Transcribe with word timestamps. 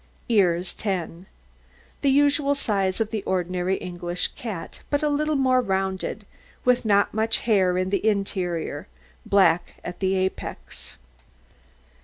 EARS 0.31 0.73
10 0.73 1.27
The 2.01 2.09
usual 2.09 2.55
size 2.55 2.99
of 2.99 3.11
the 3.11 3.21
ordinary 3.21 3.75
English 3.75 4.29
cat, 4.29 4.79
but 4.89 5.03
a 5.03 5.09
little 5.09 5.35
more 5.35 5.61
rounded, 5.61 6.25
with 6.65 6.85
not 6.85 7.13
much 7.13 7.37
hair 7.41 7.77
in 7.77 7.91
the 7.91 8.03
interior, 8.03 8.87
black 9.27 9.75
at 9.83 9.99
the 9.99 10.15
apex. 10.15 10.97